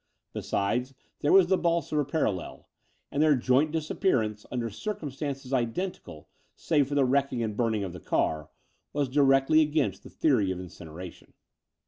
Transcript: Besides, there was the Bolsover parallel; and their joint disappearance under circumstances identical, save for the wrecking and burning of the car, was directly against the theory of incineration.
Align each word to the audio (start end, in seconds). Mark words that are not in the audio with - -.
Besides, 0.33 0.95
there 1.19 1.31
was 1.31 1.45
the 1.45 1.59
Bolsover 1.59 2.03
parallel; 2.03 2.67
and 3.11 3.21
their 3.21 3.35
joint 3.35 3.71
disappearance 3.71 4.47
under 4.51 4.67
circumstances 4.67 5.53
identical, 5.53 6.27
save 6.55 6.87
for 6.87 6.95
the 6.95 7.05
wrecking 7.05 7.43
and 7.43 7.55
burning 7.55 7.83
of 7.83 7.93
the 7.93 7.99
car, 7.99 8.49
was 8.93 9.07
directly 9.07 9.61
against 9.61 10.01
the 10.01 10.09
theory 10.09 10.49
of 10.49 10.59
incineration. 10.59 11.33